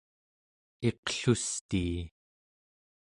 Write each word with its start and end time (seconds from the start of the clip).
iqlustii 0.89 1.93